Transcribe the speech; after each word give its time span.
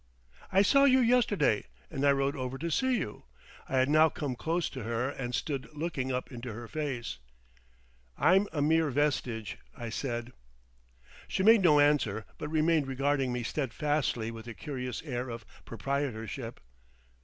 "I 0.51 0.63
saw 0.63 0.85
you 0.85 0.99
yesterday. 0.99 1.65
And 1.91 2.03
I 2.03 2.11
rode 2.11 2.35
over 2.35 2.57
to 2.57 2.71
see 2.71 2.97
you." 2.97 3.25
I 3.69 3.77
had 3.77 3.87
now 3.87 4.09
come 4.09 4.35
close 4.35 4.67
to 4.71 4.81
her, 4.81 5.07
and 5.11 5.35
stood 5.35 5.69
looking 5.77 6.11
up 6.11 6.31
into 6.31 6.51
her 6.53 6.67
face. 6.67 7.19
"I'm 8.17 8.47
a 8.51 8.63
mere 8.63 8.89
vestige," 8.89 9.59
I 9.77 9.89
said. 9.89 10.33
She 11.27 11.43
made 11.43 11.61
no 11.61 11.79
answer, 11.79 12.25
but 12.39 12.49
remained 12.49 12.87
regarding 12.87 13.31
me 13.31 13.43
steadfastly 13.43 14.31
with 14.31 14.47
a 14.47 14.55
curious 14.55 15.03
air 15.03 15.29
of 15.29 15.45
proprietorship. 15.65 16.59